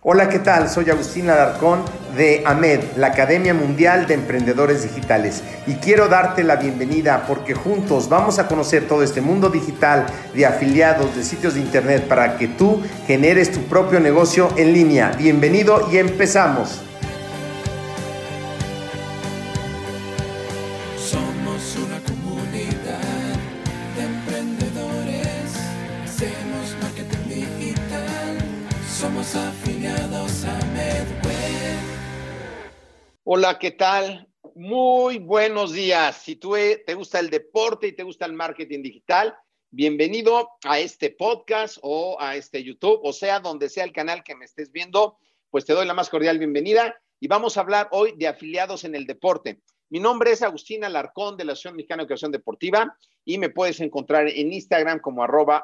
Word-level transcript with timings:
Hola, 0.00 0.28
¿qué 0.28 0.38
tal? 0.38 0.70
Soy 0.70 0.88
Agustín 0.90 1.28
Alarcón 1.28 1.80
de 2.16 2.44
AMED, 2.46 2.96
la 2.96 3.08
Academia 3.08 3.52
Mundial 3.52 4.06
de 4.06 4.14
Emprendedores 4.14 4.84
Digitales. 4.84 5.42
Y 5.66 5.74
quiero 5.74 6.06
darte 6.06 6.44
la 6.44 6.54
bienvenida 6.54 7.24
porque 7.26 7.54
juntos 7.54 8.08
vamos 8.08 8.38
a 8.38 8.46
conocer 8.46 8.86
todo 8.86 9.02
este 9.02 9.20
mundo 9.20 9.50
digital 9.50 10.06
de 10.34 10.46
afiliados, 10.46 11.16
de 11.16 11.24
sitios 11.24 11.54
de 11.54 11.62
internet 11.62 12.06
para 12.06 12.36
que 12.36 12.46
tú 12.46 12.80
generes 13.08 13.50
tu 13.50 13.60
propio 13.62 13.98
negocio 13.98 14.50
en 14.56 14.72
línea. 14.72 15.10
Bienvenido 15.18 15.88
y 15.90 15.98
empezamos. 15.98 16.80
Hola, 33.22 33.56
¿qué 33.60 33.70
tal? 33.70 34.28
Muy 34.56 35.18
buenos 35.18 35.72
días. 35.72 36.16
Si 36.16 36.34
tú 36.34 36.56
eh, 36.56 36.82
te 36.84 36.94
gusta 36.94 37.20
el 37.20 37.30
deporte 37.30 37.86
y 37.86 37.92
te 37.92 38.02
gusta 38.02 38.26
el 38.26 38.32
marketing 38.32 38.82
digital, 38.82 39.36
bienvenido 39.70 40.50
a 40.64 40.80
este 40.80 41.10
podcast 41.10 41.78
o 41.82 42.16
a 42.20 42.34
este 42.34 42.64
YouTube, 42.64 42.98
o 43.04 43.12
sea, 43.12 43.38
donde 43.38 43.68
sea 43.68 43.84
el 43.84 43.92
canal 43.92 44.24
que 44.24 44.34
me 44.34 44.46
estés 44.46 44.72
viendo, 44.72 45.16
pues 45.48 45.64
te 45.64 45.74
doy 45.74 45.86
la 45.86 45.94
más 45.94 46.10
cordial 46.10 46.40
bienvenida 46.40 47.00
y 47.20 47.28
vamos 47.28 47.56
a 47.56 47.60
hablar 47.60 47.88
hoy 47.92 48.14
de 48.16 48.26
afiliados 48.26 48.82
en 48.82 48.96
el 48.96 49.06
deporte. 49.06 49.60
Mi 49.90 50.00
nombre 50.00 50.32
es 50.32 50.42
Agustín 50.42 50.82
Alarcón 50.82 51.36
de 51.36 51.44
la 51.44 51.52
Asociación 51.52 51.76
Mexicana 51.76 52.00
de 52.00 52.06
Educación 52.06 52.32
Deportiva 52.32 52.96
y 53.24 53.38
me 53.38 53.50
puedes 53.50 53.78
encontrar 53.78 54.26
en 54.26 54.52
Instagram 54.52 54.98
como 54.98 55.22
arroba. 55.22 55.62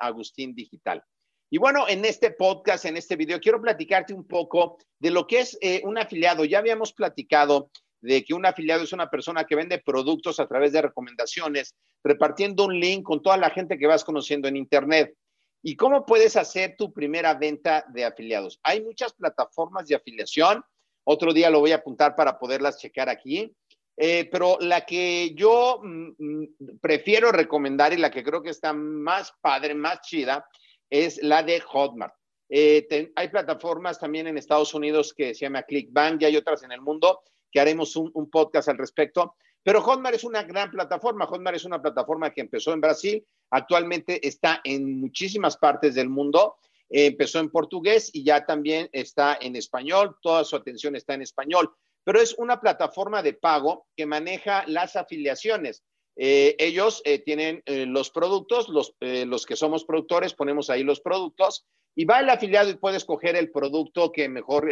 Y 1.51 1.59
bueno, 1.59 1.89
en 1.89 2.05
este 2.05 2.31
podcast, 2.31 2.85
en 2.85 2.97
este 2.97 3.17
video, 3.17 3.41
quiero 3.41 3.61
platicarte 3.61 4.13
un 4.13 4.27
poco 4.27 4.79
de 4.99 5.11
lo 5.11 5.27
que 5.27 5.41
es 5.41 5.59
eh, 5.61 5.83
un 5.85 5.99
afiliado. 5.99 6.45
Ya 6.45 6.59
habíamos 6.59 6.93
platicado 6.93 7.71
de 8.01 8.25
que 8.25 8.35
un 8.35 8.45
afiliado 8.45 8.83
es 8.83 8.93
una 8.93 9.09
persona 9.09 9.45
que 9.45 9.55
vende 9.55 9.79
productos 9.79 10.41
a 10.41 10.47
través 10.47 10.73
de 10.73 10.83
recomendaciones, 10.83 11.75
repartiendo 12.03 12.65
un 12.65 12.79
link 12.79 13.03
con 13.03 13.23
toda 13.23 13.37
la 13.37 13.51
gente 13.51 13.79
que 13.79 13.87
vas 13.87 14.05
conociendo 14.05 14.49
en 14.49 14.57
Internet. 14.57 15.15
¿Y 15.63 15.77
cómo 15.77 16.05
puedes 16.05 16.37
hacer 16.37 16.77
tu 16.77 16.93
primera 16.93 17.35
venta 17.35 17.87
de 17.89 18.05
afiliados? 18.05 18.61
Hay 18.63 18.83
muchas 18.83 19.15
plataformas 19.15 19.87
de 19.89 19.95
afiliación. 19.95 20.63
Otro 21.05 21.33
día 21.33 21.49
lo 21.49 21.61
voy 21.61 21.73
a 21.73 21.77
apuntar 21.77 22.15
para 22.15 22.39
poderlas 22.39 22.79
checar 22.79 23.09
aquí. 23.09 23.55
Eh, 23.97 24.29
pero 24.31 24.59
la 24.61 24.85
que 24.85 25.33
yo 25.35 25.81
mm, 25.83 26.09
mm, 26.19 26.79
prefiero 26.81 27.31
recomendar 27.31 27.93
y 27.93 27.97
la 27.97 28.11
que 28.11 28.25
creo 28.25 28.43
que 28.43 28.51
está 28.51 28.73
más 28.73 29.33
padre, 29.41 29.75
más 29.75 30.01
chida, 30.01 30.47
es 30.95 31.21
la 31.25 31.43
de 31.43 31.59
Hotmart. 31.59 32.15
Eh, 32.49 33.11
hay 33.17 33.29
plataformas 33.29 33.99
también 33.99 34.29
en 34.29 34.39
Estados 34.39 34.75
Unidos 34.75 35.13
que 35.13 35.35
se 35.35 35.41
llama 35.41 35.65
ClickBank 35.65 36.23
y 36.23 36.27
hay 36.27 36.37
otras 36.37 36.63
en 36.63 36.71
el 36.71 36.81
mundo 36.81 37.23
que 37.51 37.59
haremos 37.59 37.97
un, 37.97 38.31
podcast 38.31 38.69
al 38.69 38.79
respecto. 38.79 39.35
Pero 39.65 39.83
Hotmart 39.83 40.15
es 40.15 40.23
una 40.23 40.45
gran 40.45 40.71
plataforma. 40.71 41.27
Hotmart 41.27 41.57
es 41.57 41.65
una 41.65 41.83
plataforma 41.83 42.31
que 42.31 42.43
empezó 42.43 42.73
en 42.73 42.81
Brasil, 42.81 43.27
actualmente 43.51 44.25
está 44.27 44.61
en 44.63 45.01
muchísimas 45.01 45.57
partes 45.57 45.97
del 45.97 46.09
mundo. 46.09 46.59
Eh, 46.89 47.07
empezó 47.07 47.41
en 47.41 47.51
portugués 47.51 48.11
y 48.13 48.23
ya 48.23 48.47
también 48.47 48.89
está 48.93 49.37
en 49.41 49.57
español. 49.57 50.17
Toda 50.23 50.45
su 50.45 50.55
atención 50.55 50.95
está 50.95 51.15
en 51.15 51.23
español. 51.23 51.75
Pero 52.05 52.21
es 52.21 52.35
una 52.39 52.61
plataforma 52.61 53.21
de 53.21 53.33
pago 53.33 53.89
que 53.97 54.07
maneja 54.07 54.63
las 54.69 54.95
afiliaciones. 54.95 55.83
Eh, 56.17 56.55
ellos 56.59 57.03
eh, 57.05 57.19
tienen 57.19 57.63
eh, 57.67 57.87
los 57.87 58.11
productos, 58.11 58.69
los, 58.69 58.95
los 59.01 59.47
que 59.47 59.57
somos 59.57 59.85
productores, 59.85 60.35
ponemos 60.35 60.71
ahí 60.71 60.83
los 60.83 61.01
productos 61.01 61.67
y 61.97 62.05
va 62.05 62.21
el 62.21 62.31
afiliado 62.31 62.71
y 62.71 62.77
puede 62.77 62.97
escoger 62.97 63.37
el 63.37 63.51
producto 63.51 64.13
que 64.13 64.29
mejor 64.29 64.71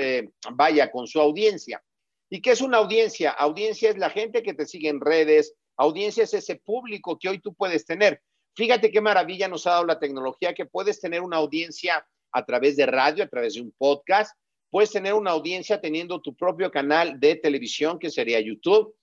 vaya 0.53 0.91
con 0.91 1.07
su 1.07 1.21
audiencia. 1.21 1.83
¿Y 2.31 2.41
qué 2.41 2.53
es 2.53 2.61
una 2.61 2.79
audiencia? 2.79 3.31
Audiencia 3.31 3.91
es 3.91 3.99
la 3.99 4.11
gente 4.11 4.43
que 4.43 4.55
te 4.55 4.67
sigue 4.67 4.89
en 4.89 5.01
redes, 5.01 5.55
audiencia 5.77 6.25
es 6.25 6.35
ese 6.35 6.57
público 6.57 7.19
que 7.19 7.29
hoy 7.29 7.39
tú 7.41 7.55
puedes 7.55 7.85
tener. 7.85 8.21
Fíjate 8.55 8.91
qué 8.91 9.01
maravilla 9.01 9.49
nos 9.49 9.67
ha 9.67 9.73
dado 9.73 9.85
la 9.85 9.99
tecnología 9.99 10.55
que 10.55 10.67
puedes 10.67 11.01
tener 11.01 11.23
una 11.23 11.39
audiencia 11.39 12.07
a 12.33 12.45
través 12.45 12.77
de 12.77 12.87
radio, 12.87 13.25
a 13.25 13.29
través 13.29 13.55
de 13.55 13.61
un 13.61 13.73
podcast, 13.77 14.37
puedes 14.71 14.91
tener 14.91 15.13
una 15.13 15.33
audiencia 15.33 15.81
teniendo 15.81 16.21
tu 16.23 16.35
propio 16.35 16.71
canal 16.71 17.21
de 17.21 17.37
televisión, 17.37 17.99
que 17.99 18.11
sería 18.11 18.41
YouTube, 18.41 18.95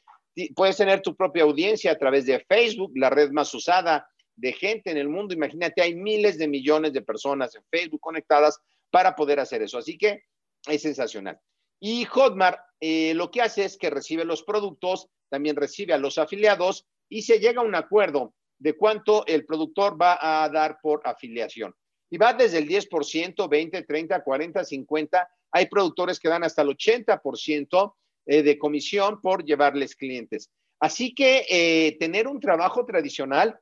puedes 0.55 0.77
tener 0.77 1.01
tu 1.01 1.15
propia 1.15 1.43
audiencia 1.43 1.91
a 1.91 1.97
través 1.97 2.25
de 2.25 2.39
Facebook, 2.47 2.91
la 2.95 3.09
red 3.09 3.31
más 3.31 3.53
usada 3.53 4.07
de 4.35 4.53
gente 4.53 4.91
en 4.91 4.97
el 4.97 5.09
mundo. 5.09 5.33
Imagínate, 5.33 5.81
hay 5.81 5.95
miles 5.95 6.37
de 6.37 6.47
millones 6.47 6.93
de 6.93 7.01
personas 7.01 7.55
en 7.55 7.63
Facebook 7.69 7.99
conectadas 7.99 8.59
para 8.89 9.15
poder 9.15 9.39
hacer 9.39 9.61
eso. 9.61 9.77
Así 9.77 9.97
que 9.97 10.23
es 10.67 10.81
sensacional. 10.81 11.39
Y 11.79 12.05
Hotmart 12.05 12.59
eh, 12.79 13.13
lo 13.13 13.31
que 13.31 13.41
hace 13.41 13.65
es 13.65 13.77
que 13.77 13.89
recibe 13.89 14.25
los 14.25 14.43
productos, 14.43 15.07
también 15.29 15.55
recibe 15.55 15.93
a 15.93 15.97
los 15.97 16.17
afiliados 16.17 16.85
y 17.09 17.21
se 17.21 17.39
llega 17.39 17.61
a 17.61 17.65
un 17.65 17.75
acuerdo 17.75 18.33
de 18.57 18.75
cuánto 18.75 19.25
el 19.25 19.45
productor 19.45 20.01
va 20.01 20.17
a 20.21 20.49
dar 20.49 20.79
por 20.81 21.01
afiliación. 21.05 21.73
Y 22.09 22.17
va 22.17 22.33
desde 22.33 22.57
el 22.57 22.67
10%, 22.67 23.49
20, 23.49 23.83
30, 23.83 24.23
40, 24.23 24.65
50. 24.65 25.29
Hay 25.51 25.67
productores 25.67 26.19
que 26.19 26.29
dan 26.29 26.43
hasta 26.43 26.61
el 26.61 26.69
80% 26.69 27.93
eh, 28.25 28.43
de 28.43 28.57
comisión 28.57 29.21
por 29.21 29.43
llevarles 29.43 29.95
clientes. 29.95 30.49
Así 30.79 31.13
que 31.13 31.45
eh, 31.49 31.97
tener 31.99 32.27
un 32.27 32.39
trabajo 32.39 32.85
tradicional 32.85 33.59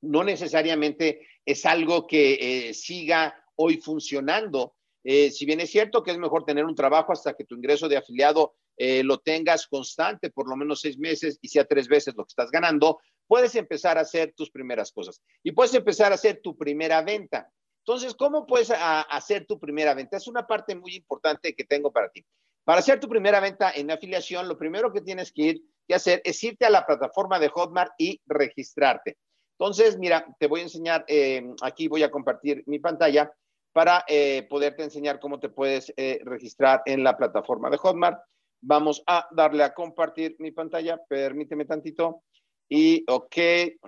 no 0.00 0.22
necesariamente 0.24 1.26
es 1.44 1.66
algo 1.66 2.06
que 2.06 2.68
eh, 2.68 2.74
siga 2.74 3.34
hoy 3.56 3.78
funcionando. 3.78 4.74
si 5.04 5.46
bien 5.46 5.60
es 5.60 5.70
cierto 5.70 6.02
que 6.02 6.10
es 6.10 6.18
mejor 6.18 6.44
tener 6.44 6.64
un 6.64 6.74
trabajo 6.74 7.12
hasta 7.12 7.34
que 7.34 7.44
tu 7.44 7.54
ingreso 7.56 7.88
de 7.88 7.96
afiliado 7.96 8.54
lo 8.78 9.18
tengas 9.18 9.66
constante, 9.66 10.30
por 10.30 10.48
lo 10.48 10.54
menos 10.54 10.80
seis 10.80 10.98
meses 10.98 11.38
y 11.42 11.48
sea 11.48 11.64
tres 11.64 11.88
veces 11.88 12.14
lo 12.14 12.24
que 12.24 12.30
estás 12.30 12.50
ganando, 12.50 13.00
puedes 13.26 13.54
empezar 13.56 13.98
a 13.98 14.02
hacer 14.02 14.34
tus 14.36 14.50
primeras 14.50 14.92
cosas 14.92 15.20
y 15.42 15.52
puedes 15.52 15.74
empezar 15.74 16.12
a 16.12 16.16
hacer 16.16 16.40
tu 16.42 16.56
primera 16.56 17.02
venta. 17.02 17.50
Entonces, 17.88 18.14
¿cómo 18.14 18.46
puedes 18.46 18.70
hacer 18.70 19.46
tu 19.46 19.58
primera 19.58 19.94
venta? 19.94 20.18
Es 20.18 20.28
una 20.28 20.46
parte 20.46 20.74
muy 20.76 20.94
importante 20.94 21.54
que 21.54 21.64
tengo 21.64 21.90
para 21.90 22.10
ti. 22.10 22.22
Para 22.68 22.80
hacer 22.80 23.00
tu 23.00 23.08
primera 23.08 23.40
venta 23.40 23.72
en 23.74 23.90
afiliación, 23.90 24.46
lo 24.46 24.58
primero 24.58 24.92
que 24.92 25.00
tienes 25.00 25.32
que 25.32 25.42
ir 25.42 25.62
y 25.86 25.94
hacer 25.94 26.20
es 26.22 26.44
irte 26.44 26.66
a 26.66 26.70
la 26.70 26.84
plataforma 26.84 27.38
de 27.38 27.48
Hotmart 27.48 27.92
y 27.96 28.20
registrarte. 28.26 29.16
Entonces, 29.58 29.96
mira, 29.96 30.26
te 30.38 30.48
voy 30.48 30.60
a 30.60 30.64
enseñar, 30.64 31.02
eh, 31.08 31.42
aquí 31.62 31.88
voy 31.88 32.02
a 32.02 32.10
compartir 32.10 32.62
mi 32.66 32.78
pantalla 32.78 33.32
para 33.72 34.04
eh, 34.06 34.46
poderte 34.50 34.82
enseñar 34.82 35.18
cómo 35.18 35.40
te 35.40 35.48
puedes 35.48 35.94
eh, 35.96 36.20
registrar 36.26 36.82
en 36.84 37.02
la 37.02 37.16
plataforma 37.16 37.70
de 37.70 37.78
Hotmart. 37.78 38.20
Vamos 38.60 39.02
a 39.06 39.26
darle 39.30 39.64
a 39.64 39.72
compartir 39.72 40.36
mi 40.38 40.50
pantalla, 40.50 41.00
permíteme 41.08 41.64
tantito. 41.64 42.24
Y 42.68 43.02
ok, 43.08 43.36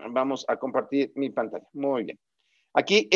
vamos 0.09 0.47
a 0.49 0.57
compartir 0.57 1.13
mi 1.17 1.29
pantalla. 1.29 1.67
Muy 1.75 2.05
bien. 2.05 2.19
Aquí 2.73 3.11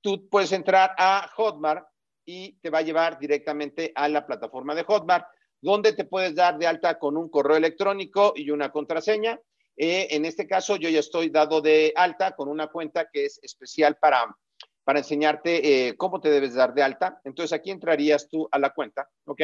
tú 0.00 0.28
puedes 0.28 0.52
entrar 0.52 0.94
a 0.96 1.28
Hotmart 1.34 1.88
y 2.26 2.54
te 2.54 2.70
va 2.70 2.78
a 2.78 2.82
llevar 2.82 3.18
directamente 3.18 3.92
a 3.94 4.08
la 4.08 4.26
plataforma 4.26 4.74
de 4.74 4.82
Hotmart, 4.82 5.26
donde 5.60 5.92
te 5.92 6.04
puedes 6.04 6.34
dar 6.34 6.58
de 6.58 6.66
alta 6.66 6.98
con 6.98 7.16
un 7.16 7.30
correo 7.30 7.56
electrónico 7.56 8.34
y 8.36 8.50
una 8.50 8.70
contraseña. 8.70 9.40
Eh, 9.76 10.08
en 10.10 10.24
este 10.24 10.46
caso, 10.46 10.76
yo 10.76 10.88
ya 10.88 11.00
estoy 11.00 11.30
dado 11.30 11.60
de 11.60 11.92
alta 11.96 12.32
con 12.32 12.48
una 12.48 12.66
cuenta 12.66 13.08
que 13.10 13.26
es 13.26 13.38
especial 13.42 13.96
para, 13.96 14.36
para 14.84 14.98
enseñarte 14.98 15.88
eh, 15.88 15.96
cómo 15.96 16.20
te 16.20 16.30
debes 16.30 16.54
dar 16.54 16.74
de 16.74 16.82
alta. 16.82 17.20
Entonces, 17.24 17.52
aquí 17.52 17.70
entrarías 17.70 18.28
tú 18.28 18.48
a 18.50 18.58
la 18.58 18.70
cuenta, 18.70 19.08
¿ok? 19.24 19.42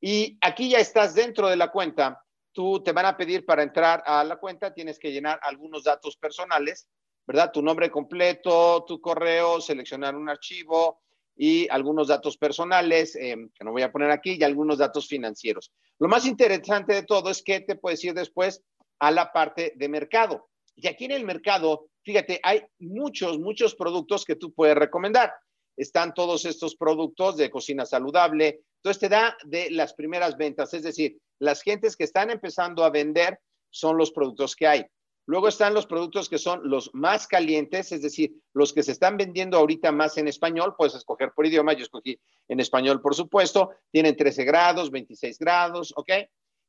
Y 0.00 0.38
aquí 0.40 0.70
ya 0.70 0.78
estás 0.78 1.14
dentro 1.14 1.48
de 1.48 1.56
la 1.56 1.70
cuenta. 1.70 2.24
Tú 2.52 2.82
te 2.82 2.92
van 2.92 3.06
a 3.06 3.16
pedir 3.16 3.44
para 3.44 3.62
entrar 3.62 4.02
a 4.06 4.24
la 4.24 4.36
cuenta, 4.36 4.74
tienes 4.74 4.98
que 4.98 5.12
llenar 5.12 5.38
algunos 5.42 5.84
datos 5.84 6.16
personales, 6.16 6.88
¿verdad? 7.26 7.52
Tu 7.52 7.62
nombre 7.62 7.90
completo, 7.90 8.84
tu 8.86 9.00
correo, 9.00 9.60
seleccionar 9.60 10.16
un 10.16 10.28
archivo, 10.28 11.02
y 11.36 11.68
algunos 11.68 12.08
datos 12.08 12.36
personales, 12.36 13.16
eh, 13.16 13.36
que 13.54 13.64
no 13.64 13.72
voy 13.72 13.82
a 13.82 13.92
poner 13.92 14.10
aquí, 14.10 14.36
y 14.38 14.44
algunos 14.44 14.78
datos 14.78 15.08
financieros. 15.08 15.72
Lo 15.98 16.08
más 16.08 16.26
interesante 16.26 16.94
de 16.94 17.02
todo 17.04 17.30
es 17.30 17.42
que 17.42 17.60
te 17.60 17.76
puedes 17.76 18.02
ir 18.04 18.14
después 18.14 18.62
a 18.98 19.10
la 19.10 19.32
parte 19.32 19.72
de 19.76 19.88
mercado. 19.88 20.48
Y 20.74 20.88
aquí 20.88 21.04
en 21.06 21.12
el 21.12 21.24
mercado, 21.24 21.86
fíjate, 22.02 22.40
hay 22.42 22.62
muchos, 22.78 23.38
muchos 23.38 23.74
productos 23.74 24.24
que 24.24 24.36
tú 24.36 24.52
puedes 24.52 24.76
recomendar. 24.76 25.32
Están 25.76 26.14
todos 26.14 26.44
estos 26.44 26.76
productos 26.76 27.36
de 27.36 27.50
cocina 27.50 27.86
saludable. 27.86 28.60
Entonces 28.76 29.00
te 29.00 29.08
da 29.08 29.36
de 29.44 29.70
las 29.70 29.94
primeras 29.94 30.36
ventas, 30.36 30.74
es 30.74 30.82
decir, 30.82 31.18
las 31.38 31.62
gentes 31.62 31.96
que 31.96 32.04
están 32.04 32.30
empezando 32.30 32.84
a 32.84 32.90
vender 32.90 33.38
son 33.70 33.96
los 33.96 34.12
productos 34.12 34.54
que 34.54 34.66
hay. 34.66 34.86
Luego 35.26 35.48
están 35.48 35.74
los 35.74 35.86
productos 35.86 36.28
que 36.28 36.38
son 36.38 36.68
los 36.68 36.90
más 36.94 37.26
calientes, 37.26 37.92
es 37.92 38.02
decir, 38.02 38.32
los 38.52 38.72
que 38.72 38.82
se 38.82 38.92
están 38.92 39.16
vendiendo 39.16 39.56
ahorita 39.56 39.92
más 39.92 40.18
en 40.18 40.26
español, 40.28 40.74
puedes 40.76 40.94
escoger 40.94 41.32
por 41.32 41.46
idioma, 41.46 41.74
yo 41.74 41.84
escogí 41.84 42.18
en 42.48 42.60
español, 42.60 43.00
por 43.00 43.14
supuesto, 43.14 43.70
tienen 43.90 44.16
13 44.16 44.44
grados, 44.44 44.90
26 44.90 45.38
grados, 45.38 45.92
¿ok? 45.96 46.10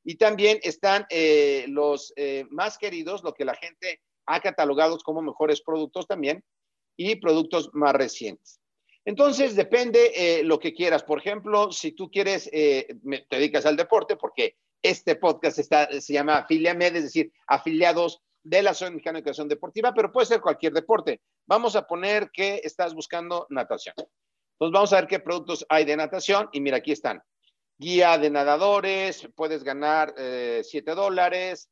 Y 0.03 0.15
también 0.15 0.59
están 0.61 1.05
eh, 1.09 1.65
los 1.67 2.13
eh, 2.15 2.45
más 2.51 2.77
queridos, 2.77 3.23
lo 3.23 3.33
que 3.33 3.45
la 3.45 3.55
gente 3.55 4.01
ha 4.27 4.39
catalogado 4.39 4.97
como 4.99 5.21
mejores 5.21 5.61
productos 5.61 6.07
también, 6.07 6.43
y 6.95 7.15
productos 7.15 7.69
más 7.73 7.93
recientes. 7.93 8.59
Entonces, 9.05 9.55
depende 9.55 10.11
eh, 10.15 10.43
lo 10.43 10.59
que 10.59 10.73
quieras. 10.73 11.03
Por 11.03 11.19
ejemplo, 11.19 11.71
si 11.71 11.91
tú 11.91 12.09
quieres, 12.09 12.49
eh, 12.53 12.87
te 13.29 13.35
dedicas 13.35 13.65
al 13.65 13.75
deporte, 13.75 14.15
porque 14.15 14.55
este 14.81 15.15
podcast 15.15 15.59
está, 15.59 15.89
se 15.99 16.13
llama 16.13 16.37
Afiliamed, 16.37 16.95
es 16.95 17.03
decir, 17.03 17.31
afiliados 17.47 18.21
de 18.43 18.61
la 18.61 18.71
Asociación 18.71 18.95
Mexicana 18.95 19.15
de 19.15 19.19
Educación 19.19 19.47
Deportiva, 19.47 19.93
pero 19.93 20.11
puede 20.11 20.27
ser 20.27 20.41
cualquier 20.41 20.73
deporte. 20.73 21.21
Vamos 21.47 21.75
a 21.75 21.87
poner 21.87 22.29
que 22.31 22.61
estás 22.63 22.93
buscando 22.93 23.47
natación. 23.49 23.95
Entonces, 23.97 24.73
vamos 24.73 24.93
a 24.93 24.97
ver 24.97 25.07
qué 25.07 25.19
productos 25.19 25.65
hay 25.69 25.85
de 25.85 25.95
natación 25.95 26.49
y 26.51 26.61
mira, 26.61 26.77
aquí 26.77 26.91
están. 26.91 27.21
Guía 27.77 28.17
de 28.17 28.29
nadadores, 28.29 29.27
puedes 29.35 29.63
ganar 29.63 30.13
7 30.15 30.61
eh, 30.71 30.95
dólares, 30.95 31.69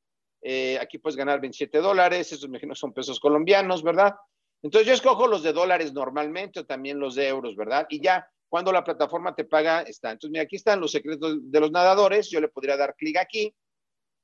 aquí 0.80 0.98
puedes 0.98 1.16
ganar 1.16 1.40
27 1.40 1.78
dólares, 1.78 2.32
esos 2.32 2.50
me 2.50 2.58
imagino 2.58 2.74
son 2.74 2.94
pesos 2.94 3.20
colombianos, 3.20 3.84
¿verdad? 3.84 4.16
Entonces 4.64 4.88
yo 4.88 4.94
escojo 4.94 5.28
los 5.28 5.44
de 5.44 5.54
dólares 5.54 5.94
normalmente 5.94 6.62
o 6.62 6.66
también 6.66 7.00
los 7.00 7.16
de 7.16 7.28
euros, 7.28 7.56
¿verdad? 7.56 7.86
Y 7.90 8.02
ya 8.02 8.28
cuando 8.50 8.72
la 8.72 8.84
plataforma 8.84 9.34
te 9.34 9.46
paga, 9.46 9.82
está. 9.82 10.12
Entonces, 10.12 10.32
mira, 10.32 10.44
aquí 10.44 10.58
están 10.58 10.82
los 10.82 10.92
secretos 10.92 11.38
de 11.42 11.60
los 11.60 11.72
nadadores. 11.72 12.30
Yo 12.30 12.42
le 12.42 12.50
podría 12.50 12.76
dar 12.76 12.96
clic 12.96 13.18
aquí 13.18 13.56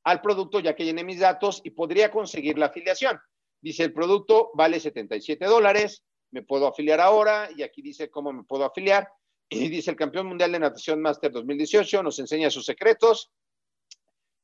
al 0.08 0.22
producto 0.22 0.62
ya 0.62 0.74
que 0.74 0.86
llené 0.86 1.04
mis 1.04 1.20
datos 1.20 1.60
y 1.66 1.72
podría 1.72 2.10
conseguir 2.10 2.58
la 2.58 2.68
afiliación. 2.68 3.20
Dice 3.62 3.84
el 3.84 3.92
producto 3.92 4.52
vale 4.54 4.80
77 4.80 5.44
dólares, 5.46 6.06
me 6.32 6.44
puedo 6.44 6.66
afiliar 6.66 7.02
ahora 7.02 7.50
y 7.54 7.62
aquí 7.62 7.82
dice 7.82 8.10
cómo 8.10 8.32
me 8.32 8.44
puedo 8.44 8.64
afiliar. 8.64 9.10
Y 9.50 9.70
dice 9.70 9.92
el 9.92 9.98
campeón 9.98 10.28
mundial 10.28 10.52
de 10.52 10.60
natación 10.60 11.02
Master 11.02 11.32
2018, 11.32 12.04
nos 12.04 12.20
enseña 12.20 12.50
sus 12.50 12.66
secretos. 12.66 13.32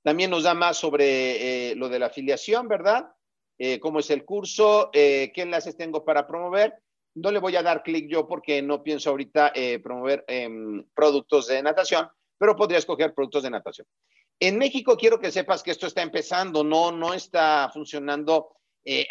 También 0.02 0.32
nos 0.32 0.44
da 0.44 0.54
más 0.54 0.78
sobre 0.78 1.72
eh, 1.72 1.76
lo 1.76 1.88
de 1.88 2.00
la 2.00 2.08
afiliación, 2.08 2.68
¿verdad? 2.68 3.08
Eh, 3.58 3.80
cómo 3.80 4.00
es 4.00 4.10
el 4.10 4.26
curso, 4.26 4.90
eh, 4.94 5.32
qué 5.34 5.44
enlaces 5.44 5.78
tengo 5.78 6.04
para 6.04 6.28
promover. 6.28 6.74
No 7.16 7.32
le 7.32 7.40
voy 7.40 7.56
a 7.56 7.64
dar 7.64 7.84
clic 7.84 8.10
yo 8.10 8.28
porque 8.28 8.62
no 8.62 8.82
pienso 8.84 9.10
ahorita 9.10 9.54
eh, 9.56 9.80
promover 9.80 10.26
em, 10.28 10.86
productos 10.94 11.48
de 11.48 11.62
natación, 11.62 12.10
pero 12.38 12.56
podría 12.56 12.80
escoger 12.80 13.14
productos 13.14 13.44
de 13.44 13.50
natación. 13.50 13.88
En 14.46 14.58
México 14.58 14.98
quiero 14.98 15.22
que 15.22 15.32
sepas 15.32 15.64
que 15.64 15.72
esto 15.72 15.88
está 15.88 16.02
empezando, 16.02 16.66
no, 16.66 16.92
no 16.92 17.14
está 17.14 17.70
funcionando 17.74 18.58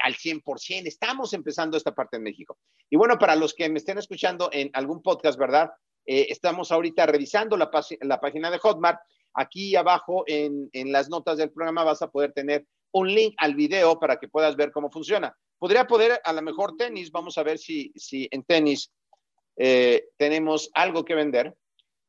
al 0.03 0.15
100%. 0.15 0.87
Estamos 0.87 1.33
empezando 1.33 1.79
esta 1.79 1.95
parte 1.95 2.19
en 2.19 2.23
México. 2.23 2.59
Y 2.91 2.97
bueno, 2.97 3.19
para 3.19 3.35
los 3.35 3.55
que 3.55 3.67
me 3.71 3.79
estén 3.79 3.97
escuchando 3.97 4.51
en 4.53 4.69
algún 4.75 5.01
podcast, 5.01 5.39
¿verdad? 5.39 5.71
estamos 6.05 6.71
ahorita 6.71 7.07
revisando 7.07 7.57
la, 7.57 7.71
página 8.21 8.51
de 8.51 8.59
Hotmart. 8.59 9.01
Aquí 9.33 9.75
abajo 9.75 10.25
en, 10.27 10.69
en 10.75 10.93
las 10.93 11.09
notas 11.09 11.39
del 11.39 11.51
programa 11.51 11.83
vas 11.83 12.03
a 12.03 12.11
poder 12.11 12.35
tener 12.35 12.67
un 12.91 13.09
link 13.09 13.33
al 13.39 13.55
video 13.55 13.99
para 13.99 14.19
que 14.19 14.29
puedas 14.29 14.55
ver 14.55 14.71
cómo 14.71 14.91
funciona. 14.91 15.35
Podría 15.59 15.87
poder, 15.87 16.21
a 16.23 16.33
lo 16.35 16.43
mejor, 16.43 16.77
tenis. 16.77 17.11
Vamos 17.11 17.39
a 17.39 17.43
ver 17.43 17.57
si, 17.57 17.91
si 17.97 18.29
en 18.31 18.43
tenis 18.43 18.93
eh, 19.57 20.09
tenemos 20.19 20.71
algo 20.75 21.07
que 21.07 21.15
vender. 21.15 21.57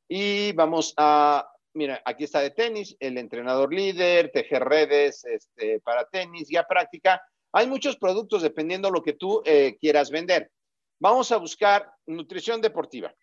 Y 0.09 0.51
vamos 0.51 0.93
a, 0.97 1.47
mira, 1.73 2.01
aquí 2.05 2.23
está 2.23 2.39
de 2.41 2.51
tenis, 2.51 2.95
el 2.99 3.17
entrenador 3.17 3.73
líder, 3.73 4.31
tejer 4.31 4.63
redes 4.63 5.23
este, 5.25 5.79
para 5.81 6.05
tenis, 6.05 6.47
ya 6.49 6.63
práctica. 6.63 7.21
Hay 7.51 7.67
muchos 7.67 7.97
productos 7.97 8.41
dependiendo 8.41 8.89
lo 8.89 9.03
que 9.03 9.13
tú 9.13 9.41
eh, 9.45 9.77
quieras 9.79 10.09
vender. 10.09 10.51
Vamos 10.99 11.31
a 11.31 11.37
buscar 11.37 11.91
nutrición 12.05 12.61
deportiva. 12.61 13.13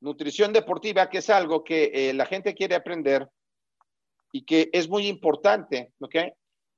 Nutrición 0.00 0.52
deportiva, 0.52 1.08
que 1.08 1.18
es 1.18 1.30
algo 1.30 1.64
que 1.64 1.90
eh, 1.92 2.14
la 2.14 2.26
gente 2.26 2.54
quiere 2.54 2.74
aprender 2.74 3.28
y 4.32 4.44
que 4.44 4.68
es 4.72 4.88
muy 4.88 5.06
importante, 5.06 5.92
¿ok? 6.00 6.16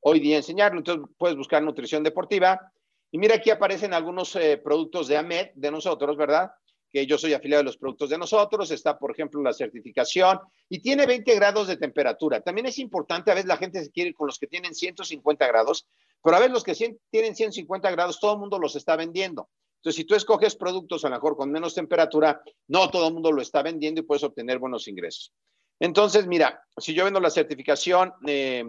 hoy 0.01 0.21
día 0.21 0.37
enseñarlo. 0.37 0.79
Entonces 0.79 1.07
puedes 1.19 1.37
buscar 1.37 1.63
nutrición 1.63 2.03
deportiva. 2.03 2.73
Y 3.11 3.19
mira, 3.19 3.37
aquí 3.37 3.51
aparecen 3.51 3.93
algunos 3.93 4.35
eh, 4.37 4.61
productos 4.63 5.09
de 5.09 5.17
AMED, 5.17 5.51
de 5.55 5.71
nosotros, 5.71 6.17
¿verdad? 6.17 6.51
Que 6.93 7.07
yo 7.07 7.19
soy 7.19 7.35
afiliado 7.35 7.61
de 7.61 7.67
los 7.67 7.77
productos 7.77 8.11
de 8.11 8.19
nosotros. 8.19 8.71
Está, 8.71 8.99
por 8.99 9.13
ejemplo, 9.13 9.43
la 9.43 9.53
certificación 9.53 10.41
y 10.69 10.81
tiene 10.81 11.07
20 11.07 11.35
grados 11.35 11.69
de 11.69 11.77
temperatura. 11.77 12.41
También 12.41 12.67
es 12.67 12.79
importante, 12.79 13.31
a 13.31 13.35
veces 13.35 13.49
la 13.49 13.57
gente 13.57 13.83
se 13.83 13.91
quiere 13.91 14.11
ir 14.11 14.17
con 14.17 14.27
los 14.27 14.39
que 14.39 14.47
tienen 14.47 14.75
150 14.75 15.47
grados, 15.47 15.87
pero 16.23 16.37
a 16.37 16.41
veces 16.41 16.53
los 16.53 16.65
que 16.65 16.99
tienen 17.11 17.35
150 17.35 17.91
grados, 17.91 18.21
todo 18.21 18.35
el 18.35 18.39
mundo 18.41 18.59
los 18.59 18.77
está 18.77 18.97
vendiendo. 18.97 19.49
Entonces, 19.77 19.97
si 19.97 20.05
tú 20.05 20.15
escoges 20.15 20.57
productos 20.57 21.05
a 21.05 21.09
lo 21.09 21.15
mejor 21.15 21.37
con 21.37 21.51
menos 21.51 21.75
temperatura, 21.75 22.43
no 22.69 22.91
todo 22.91 23.09
el 23.09 23.15
mundo 23.15 23.33
lo 23.33 23.41
está 23.41 23.63
vendiendo 23.63 24.01
y 24.01 24.05
puedes 24.05 24.23
obtener 24.25 24.59
buenos 24.59 24.87
ingresos. 24.89 25.33
Entonces, 25.79 26.27
mira, 26.27 26.63
si 26.77 26.93
yo 26.93 27.05
vendo 27.05 27.19
la 27.19 27.31
certificación 27.31 28.13
eh, 28.27 28.63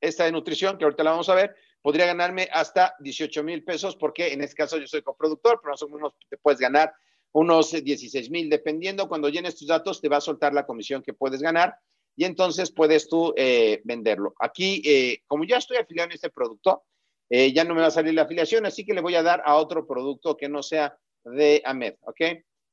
esta 0.00 0.24
de 0.24 0.32
nutrición, 0.32 0.78
que 0.78 0.84
ahorita 0.84 1.02
la 1.02 1.10
vamos 1.10 1.28
a 1.28 1.34
ver, 1.34 1.56
podría 1.82 2.06
ganarme 2.06 2.48
hasta 2.52 2.94
18 3.00 3.42
mil 3.42 3.64
pesos, 3.64 3.96
porque 3.96 4.32
en 4.32 4.42
este 4.42 4.54
caso 4.54 4.78
yo 4.78 4.86
soy 4.86 5.02
coproductor, 5.02 5.58
pero 5.60 5.72
más 5.72 5.82
o 5.82 5.88
menos 5.88 6.14
te 6.28 6.36
puedes 6.36 6.60
ganar 6.60 6.92
unos 7.32 7.72
16 7.72 8.30
mil, 8.30 8.48
dependiendo. 8.48 9.08
Cuando 9.08 9.28
llenes 9.28 9.56
tus 9.56 9.68
datos, 9.68 10.00
te 10.00 10.08
va 10.08 10.18
a 10.18 10.20
soltar 10.20 10.54
la 10.54 10.66
comisión 10.66 11.02
que 11.02 11.12
puedes 11.12 11.40
ganar 11.42 11.76
y 12.16 12.24
entonces 12.24 12.72
puedes 12.72 13.08
tú 13.08 13.34
eh, 13.36 13.80
venderlo. 13.84 14.34
Aquí, 14.40 14.82
eh, 14.84 15.22
como 15.26 15.44
ya 15.44 15.58
estoy 15.58 15.76
afiliado 15.76 16.08
en 16.08 16.14
este 16.14 16.30
producto, 16.30 16.84
eh, 17.28 17.52
ya 17.52 17.64
no 17.64 17.74
me 17.74 17.82
va 17.82 17.88
a 17.88 17.90
salir 17.90 18.14
la 18.14 18.22
afiliación, 18.22 18.66
así 18.66 18.84
que 18.84 18.94
le 18.94 19.00
voy 19.00 19.14
a 19.16 19.22
dar 19.22 19.42
a 19.44 19.56
otro 19.56 19.86
producto 19.86 20.36
que 20.36 20.48
no 20.48 20.62
sea 20.62 20.96
de 21.24 21.60
AMED, 21.64 21.96
¿ok? 22.02 22.20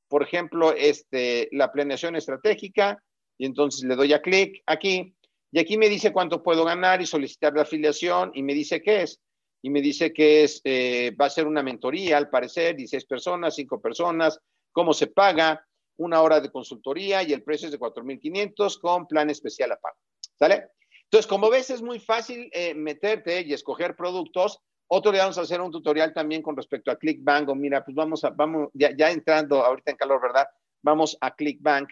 Por 0.08 0.24
ejemplo, 0.24 0.74
este, 0.76 1.50
la 1.52 1.72
planeación 1.72 2.16
estratégica, 2.16 3.04
y 3.38 3.46
entonces 3.46 3.84
le 3.84 3.96
doy 3.96 4.14
a 4.14 4.22
clic 4.22 4.62
aquí 4.66 5.16
y 5.52 5.60
aquí 5.60 5.78
me 5.78 5.88
dice 5.88 6.12
cuánto 6.12 6.42
puedo 6.42 6.66
ganar 6.66 7.02
y 7.02 7.06
solicitar 7.06 7.54
la 7.54 7.62
afiliación 7.62 8.32
y 8.34 8.42
me 8.42 8.56
dice 8.56 8.82
qué 8.82 9.04
es. 9.04 9.20
Y 9.64 9.70
me 9.70 9.82
dice 9.82 10.12
que 10.12 10.44
es, 10.44 10.62
eh, 10.66 11.16
va 11.20 11.28
a 11.28 11.30
ser 11.30 11.48
una 11.48 11.64
mentoría, 11.64 12.18
al 12.18 12.30
parecer, 12.30 12.76
16 12.76 13.06
personas, 13.06 13.56
5 13.56 13.82
personas, 13.82 14.40
cómo 14.72 14.94
se 14.94 15.08
paga, 15.08 15.66
una 15.98 16.22
hora 16.22 16.42
de 16.42 16.52
consultoría 16.52 17.24
y 17.24 17.34
el 17.34 17.44
precio 17.44 17.68
es 17.68 17.72
de 17.72 17.80
4.500 17.80 18.80
con 18.80 19.08
plan 19.08 19.30
especial 19.30 19.72
a 19.72 19.78
pago. 19.78 19.96
¿Sale? 20.38 20.68
Entonces, 21.06 21.28
como 21.28 21.50
ves, 21.50 21.70
es 21.70 21.82
muy 21.82 22.00
fácil 22.00 22.50
eh, 22.52 22.74
meterte 22.74 23.42
y 23.42 23.54
escoger 23.54 23.96
productos. 23.96 24.60
Otro 24.88 25.12
día 25.12 25.22
vamos 25.22 25.38
a 25.38 25.42
hacer 25.42 25.62
un 25.62 25.72
tutorial 25.72 26.14
también 26.14 26.42
con 26.42 26.58
respecto 26.58 26.92
a 26.92 26.98
ClickBank. 26.98 27.48
O 27.50 27.56
mira, 27.56 27.86
pues 27.86 27.96
vamos 27.96 28.24
a, 28.26 28.32
vamos, 28.32 28.70
ya, 28.74 28.96
ya 28.98 29.12
entrando 29.12 29.64
ahorita 29.64 29.92
en 29.92 29.98
calor, 29.98 30.22
¿verdad? 30.22 30.48
Vamos 30.82 31.18
a 31.22 31.34
ClickBank. 31.34 31.90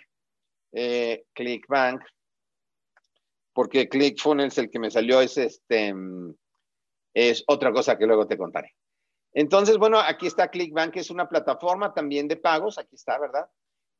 Eh, 0.73 1.25
ClickBank 1.33 2.03
porque 3.53 3.89
ClickFunnels 3.89 4.57
el 4.57 4.69
que 4.69 4.79
me 4.79 4.91
salió 4.91 5.21
es 5.21 5.37
este 5.37 5.93
es 7.13 7.43
otra 7.47 7.71
cosa 7.71 7.97
que 7.97 8.05
luego 8.05 8.27
te 8.27 8.37
contaré. 8.37 8.75
Entonces, 9.33 9.77
bueno, 9.77 9.99
aquí 9.99 10.27
está 10.27 10.49
ClickBank, 10.49 10.93
que 10.93 10.99
es 10.99 11.09
una 11.09 11.29
plataforma 11.29 11.93
también 11.93 12.27
de 12.27 12.37
pagos, 12.37 12.77
aquí 12.77 12.95
está, 12.95 13.17
¿verdad? 13.17 13.49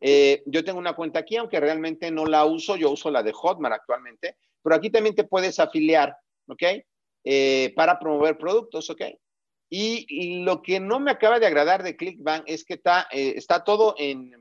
Eh, 0.02 0.44
yo 0.46 0.64
tengo 0.64 0.80
una 0.80 0.96
cuenta 0.96 1.20
aquí, 1.20 1.38
aunque 1.38 1.60
realmente 1.60 2.12
no 2.12 2.26
la 2.26 2.46
uso, 2.46 2.76
yo 2.76 2.92
uso 2.92 3.12
la 3.12 3.24
de 3.24 3.32
Hotmart 3.32 3.76
actualmente, 3.76 4.38
pero 4.62 4.76
aquí 4.76 4.90
también 4.90 5.16
te 5.16 5.24
puedes 5.24 5.60
afiliar, 5.60 6.16
¿ok? 6.48 6.64
Eh, 7.24 7.74
para 7.76 8.00
promover 8.00 8.38
productos, 8.38 8.90
¿ok? 8.90 9.02
Y, 9.70 10.44
lo 10.44 10.62
que 10.62 10.82
no 10.82 11.00
me 11.00 11.12
acaba 11.12 11.40
de 11.40 11.46
agradar 11.46 11.82
de 11.82 11.96
ClickBank 11.96 12.44
es 12.46 12.66
que 12.66 12.74
está, 12.74 13.08
eh, 13.12 13.34
está 13.38 13.64
todo 13.64 13.96
en, 13.98 14.34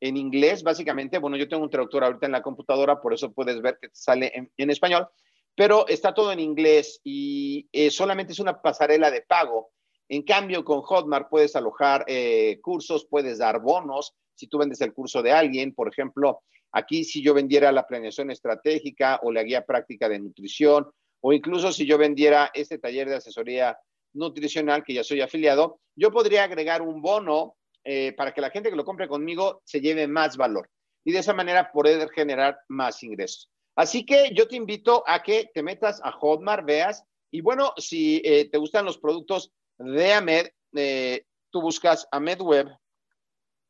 en 0.00 0.16
inglés, 0.16 0.62
básicamente. 0.62 1.18
Bueno, 1.18 1.36
yo 1.36 1.48
tengo 1.48 1.62
un 1.62 1.70
traductor 1.70 2.04
ahorita 2.04 2.26
en 2.26 2.32
la 2.32 2.42
computadora, 2.42 3.00
por 3.00 3.14
eso 3.14 3.32
puedes 3.32 3.60
ver 3.60 3.78
que 3.80 3.88
sale 3.92 4.32
en, 4.56 4.70
español, 4.70 5.08
pero 5.56 5.88
está 5.88 6.12
todo 6.14 6.30
en 6.30 6.38
inglés 6.38 7.00
y 7.02 7.66
eh, 7.72 7.90
solamente 7.90 8.32
es 8.32 8.38
una 8.38 8.60
pasarela 8.60 9.10
de 9.10 9.22
pago. 9.22 9.70
En 10.08 10.22
cambio, 10.22 10.64
con 10.64 10.82
Hotmart 10.82 11.28
puedes 11.28 11.56
alojar 11.56 12.04
eh, 12.06 12.60
cursos, 12.62 13.06
puedes 13.10 13.38
dar 13.38 13.60
bonos. 13.60 14.14
Si 14.34 14.46
tú 14.46 14.58
vendes 14.58 14.80
el 14.82 14.92
curso 14.92 15.22
de 15.22 15.32
alguien, 15.32 15.74
por 15.74 15.88
ejemplo, 15.88 16.42
aquí 16.72 17.04
si 17.04 17.22
yo 17.22 17.32
vendiera 17.32 17.72
la 17.72 17.86
planeación 17.86 18.30
estratégica 18.30 19.18
o 19.22 19.32
la 19.32 19.42
guía 19.42 19.64
práctica 19.64 20.08
de 20.08 20.18
nutrición, 20.18 20.90
o 21.22 21.32
incluso 21.32 21.72
si 21.72 21.86
yo 21.86 21.96
vendiera 21.96 22.50
este 22.52 22.78
taller 22.78 23.08
de 23.08 23.16
asesoría 23.16 23.78
nutricional, 24.12 24.84
que 24.84 24.94
ya 24.94 25.02
soy 25.02 25.22
afiliado, 25.22 25.80
yo 25.96 26.12
podría 26.12 26.44
agregar 26.44 26.82
un 26.82 27.00
bono 27.00 27.56
eh, 27.82 28.12
para 28.12 28.32
que 28.34 28.42
la 28.42 28.50
gente 28.50 28.68
que 28.68 28.76
lo 28.76 28.84
compre 28.84 29.08
conmigo 29.08 29.62
se 29.64 29.80
lleve 29.80 30.06
más 30.06 30.36
valor 30.36 30.68
y 31.04 31.12
de 31.12 31.20
esa 31.20 31.32
manera 31.32 31.72
poder 31.72 32.10
generar 32.10 32.58
más 32.68 33.02
ingresos. 33.02 33.50
Así 33.76 34.06
que 34.06 34.32
yo 34.34 34.48
te 34.48 34.56
invito 34.56 35.04
a 35.06 35.22
que 35.22 35.50
te 35.52 35.62
metas 35.62 36.00
a 36.02 36.10
Hotmart, 36.10 36.64
veas, 36.64 37.04
y 37.30 37.42
bueno, 37.42 37.74
si 37.76 38.22
eh, 38.24 38.48
te 38.50 38.56
gustan 38.56 38.86
los 38.86 38.96
productos 38.96 39.52
de 39.76 40.14
Amed, 40.14 40.46
eh, 40.74 41.26
tú 41.50 41.60
buscas 41.60 42.08
Amed 42.10 42.40
Web 42.40 42.68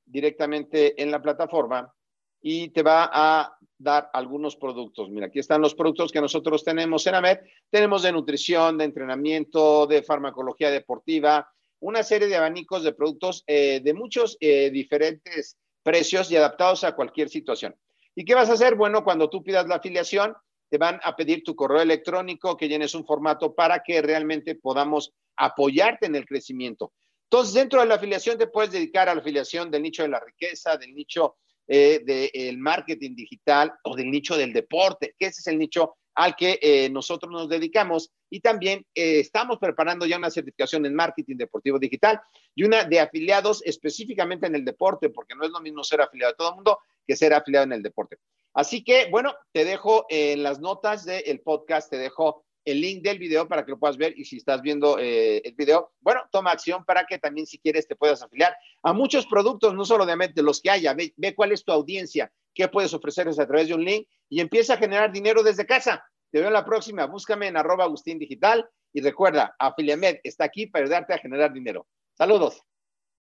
directamente 0.04 1.02
en 1.02 1.10
la 1.10 1.20
plataforma 1.20 1.92
y 2.40 2.68
te 2.68 2.84
va 2.84 3.10
a 3.12 3.58
dar 3.76 4.08
algunos 4.12 4.54
productos. 4.54 5.10
Mira, 5.10 5.26
aquí 5.26 5.40
están 5.40 5.60
los 5.60 5.75
productos 5.75 6.12
que 6.12 6.20
nosotros 6.20 6.62
tenemos 6.62 7.04
en 7.08 7.16
AMED. 7.16 7.38
Tenemos 7.68 8.02
de 8.02 8.12
nutrición, 8.12 8.78
de 8.78 8.84
entrenamiento, 8.84 9.88
de 9.88 10.04
farmacología 10.04 10.70
deportiva, 10.70 11.50
una 11.80 12.04
serie 12.04 12.28
de 12.28 12.36
abanicos 12.36 12.84
de 12.84 12.92
productos 12.92 13.42
eh, 13.48 13.80
de 13.82 13.92
muchos 13.94 14.38
diferentes 14.38 15.58
precios 15.82 16.30
y 16.30 16.36
adaptados 16.36 16.84
a 16.84 16.94
cualquier 16.94 17.28
situación. 17.28 17.75
¿Y 18.18 18.25
qué 18.25 18.35
vas 18.35 18.49
a 18.49 18.54
hacer? 18.54 18.76
Bueno, 18.76 19.04
cuando 19.04 19.28
tú 19.28 19.44
pidas 19.44 19.68
la 19.68 19.76
afiliación, 19.76 20.35
te 20.70 20.78
van 20.78 20.99
a 21.04 21.14
pedir 21.14 21.44
tu 21.44 21.54
correo 21.54 21.82
electrónico, 21.82 22.56
que 22.56 22.66
llenes 22.66 22.94
un 22.94 23.04
formato 23.04 23.54
para 23.54 23.82
que 23.82 24.00
realmente 24.00 24.54
podamos 24.54 25.12
apoyarte 25.37 26.06
en 26.06 26.16
el 26.16 26.25
crecimiento. 26.25 26.94
Entonces, 27.30 27.54
dentro 27.54 27.80
de 27.80 27.87
la 27.87 27.96
afiliación 27.96 28.38
te 28.38 28.46
puedes 28.46 28.70
dedicar 28.70 29.11
a 29.11 29.14
la 29.14 29.20
afiliación 29.20 29.70
del 29.70 29.82
nicho 29.82 30.02
de 30.02 30.08
la 30.08 30.20
riqueza, 30.20 30.78
del 30.78 30.94
nicho 30.94 31.37
eh, 31.68 32.00
del 32.04 32.58
marketing 32.58 33.14
digital 33.14 33.75
o 33.82 33.94
del 33.94 34.11
nicho 34.11 34.37
del 34.37 34.52
deporte, 34.52 35.14
que 35.18 35.26
ese 35.26 35.40
es 35.40 35.46
el 35.49 35.58
nicho 35.58 35.96
al 36.14 36.35
que 36.35 36.58
eh, 36.62 36.88
nosotros 36.88 37.30
nos 37.30 37.50
dedicamos. 37.50 38.12
Y 38.30 38.40
también 38.40 38.87
eh, 38.94 39.20
estamos 39.20 39.58
preparando 39.58 40.06
ya 40.06 40.16
una 40.16 40.30
certificación 40.30 40.87
en 40.87 40.94
marketing 40.94 41.37
deportivo 41.37 41.78
digital 41.78 42.18
y 42.54 42.64
una 42.64 42.85
de 42.85 43.00
afiliados 43.00 43.62
específicamente 43.66 44.46
en 44.46 44.54
el 44.54 44.64
deporte, 44.64 45.11
porque 45.11 45.35
no 45.35 45.44
es 45.44 45.50
lo 45.50 45.61
mismo 45.61 45.85
ser 45.85 46.00
afiliado 46.00 46.32
a 46.32 46.37
todo 46.37 46.49
el 46.49 46.54
mundo 46.54 46.78
que 47.06 47.16
ser 47.16 47.32
afiliado 47.34 47.64
en 47.64 47.72
el 47.72 47.82
deporte. 47.82 48.18
Así 48.54 48.82
que, 48.82 49.08
bueno, 49.10 49.34
te 49.52 49.64
dejo 49.64 50.06
en 50.08 50.42
las 50.42 50.60
notas 50.60 51.04
del 51.04 51.40
podcast, 51.40 51.90
te 51.90 51.98
dejo 51.98 52.46
el 52.66 52.80
link 52.80 53.02
del 53.02 53.18
video 53.18 53.46
para 53.46 53.64
que 53.64 53.70
lo 53.70 53.78
puedas 53.78 53.96
ver 53.96 54.18
y 54.18 54.25
si 54.25 54.38
estás 54.38 54.60
viendo 54.60 54.98
eh, 54.98 55.40
el 55.44 55.54
video, 55.54 55.92
bueno, 56.00 56.22
toma 56.32 56.50
acción 56.50 56.84
para 56.84 57.06
que 57.06 57.18
también 57.18 57.46
si 57.46 57.58
quieres 57.58 57.86
te 57.86 57.94
puedas 57.94 58.22
afiliar 58.22 58.56
a 58.82 58.92
muchos 58.92 59.26
productos, 59.26 59.72
no 59.72 59.84
solo 59.84 60.04
de 60.04 60.42
los 60.42 60.60
que 60.60 60.70
haya, 60.70 60.94
ve, 60.94 61.34
cuál 61.34 61.52
es 61.52 61.64
tu 61.64 61.72
audiencia, 61.72 62.32
qué 62.52 62.66
puedes 62.68 62.92
ofrecerles 62.92 63.38
a 63.38 63.46
través 63.46 63.68
de 63.68 63.75
un 63.75 63.84
link 63.84 64.08
y 64.28 64.40
empieza 64.40 64.75
a 64.75 64.78
generar 64.78 65.12
dinero 65.12 65.42
desde 65.42 65.64
casa. 65.64 66.04
Te 66.32 66.40
veo 66.40 66.48
en 66.48 66.54
la 66.54 66.64
próxima, 66.64 67.06
búscame 67.06 67.46
en 67.46 67.56
arroba 67.56 67.84
Agustín 67.84 68.18
Digital 68.18 68.68
y 68.92 69.00
recuerda, 69.00 69.54
Afiliamed 69.58 70.16
está 70.25 70.44
aquí 70.44 70.66
para 70.66 70.84
ayudarte 70.84 71.14
a 71.14 71.18
generar 71.18 71.52
dinero. 71.52 71.86
Saludos. 72.14 72.62